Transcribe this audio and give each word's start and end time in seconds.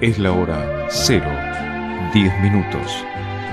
Es 0.00 0.18
la 0.18 0.32
hora 0.32 0.86
0, 0.88 1.26
10 2.14 2.40
minutos. 2.40 3.04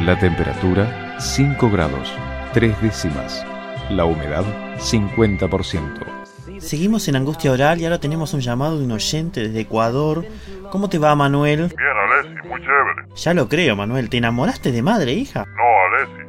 La 0.00 0.18
temperatura 0.18 1.16
5 1.18 1.70
grados, 1.70 2.12
3 2.52 2.82
décimas. 2.82 3.46
La 3.88 4.04
humedad 4.04 4.44
50%. 4.76 6.60
Seguimos 6.60 7.08
en 7.08 7.16
Angustia 7.16 7.50
Oral 7.50 7.80
y 7.80 7.84
ahora 7.84 7.98
tenemos 7.98 8.34
un 8.34 8.40
llamado 8.40 8.78
de 8.78 8.84
un 8.84 8.92
oyente 8.92 9.40
desde 9.40 9.60
Ecuador. 9.60 10.26
¿Cómo 10.70 10.90
te 10.90 10.98
va, 10.98 11.14
Manuel? 11.14 11.68
Bien, 11.68 11.90
Alessi, 11.96 12.48
muy 12.48 12.60
chévere. 12.60 13.08
Ya 13.14 13.32
lo 13.32 13.48
creo, 13.48 13.74
Manuel. 13.74 14.10
¿Te 14.10 14.18
enamoraste 14.18 14.70
de 14.70 14.82
madre, 14.82 15.12
hija? 15.12 15.46
No, 15.46 15.96
Alessi. 15.96 16.24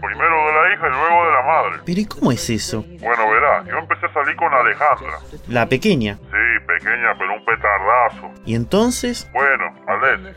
Primero 0.00 0.36
de 0.46 0.52
la 0.52 0.74
hija 0.74 0.86
y 0.86 0.90
luego 0.90 1.26
de 1.26 1.32
la 1.32 1.42
madre. 1.42 1.82
Pero 1.84 2.00
¿y 2.00 2.04
cómo 2.04 2.30
es 2.30 2.48
eso? 2.50 2.84
Bueno, 3.00 3.30
verás, 3.30 3.66
yo 3.66 3.78
empecé 3.78 4.06
a 4.06 4.12
salir 4.12 4.36
con 4.36 4.52
Alejandra. 4.52 5.18
La 5.48 5.66
pequeña. 5.68 6.18
Sí, 6.30 6.45
pequeña, 6.78 7.14
pero 7.18 7.34
un 7.34 7.44
petardazo. 7.44 8.30
¿Y 8.44 8.54
entonces? 8.54 9.28
Bueno, 9.32 9.72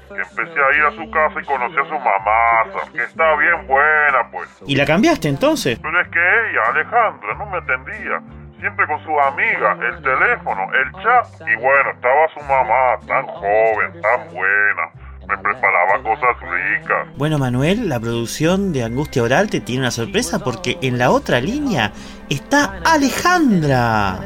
que 0.10 0.22
empecé 0.22 0.60
a 0.60 0.78
ir 0.78 0.84
a 0.84 0.92
su 0.92 1.12
casa 1.12 1.42
y 1.42 1.46
conocí 1.46 1.78
a 1.78 1.86
su 1.86 2.00
mamá, 2.00 2.92
que 2.92 3.04
está 3.04 3.36
bien 3.36 3.68
buena, 3.68 4.30
pues. 4.32 4.50
¿Y 4.66 4.76
la 4.76 4.86
cambiaste 4.86 5.28
entonces? 5.28 5.80
Pero 5.82 6.02
es 6.02 6.08
que 6.10 6.20
ella, 6.20 6.62
Alejandra, 6.70 7.34
no 7.36 7.46
me 7.48 7.58
atendía. 7.58 8.22
Siempre 8.60 8.86
con 8.88 9.02
su 9.06 9.20
amiga, 9.22 9.78
el 9.82 10.04
teléfono, 10.04 10.68
el 10.74 10.92
chat. 11.02 11.28
Y 11.48 11.56
bueno, 11.62 11.92
estaba 11.92 12.28
su 12.34 12.40
mamá, 12.42 13.00
tan 13.08 13.26
joven, 13.26 14.02
tan 14.02 14.34
buena. 14.34 14.92
Me 15.30 15.38
preparaba 15.38 16.02
cosas 16.04 16.36
ricas. 16.42 17.08
Bueno, 17.16 17.38
Manuel, 17.38 17.88
la 17.88 18.00
producción 18.00 18.74
de 18.74 18.84
Angustia 18.84 19.24
Oral 19.24 19.50
te 19.50 19.62
tiene 19.62 19.82
una 19.82 19.92
sorpresa 19.92 20.40
porque 20.40 20.78
en 20.82 20.98
la 20.98 21.12
otra 21.12 21.40
línea 21.40 21.92
está 22.30 22.80
Alejandra. 22.84 24.20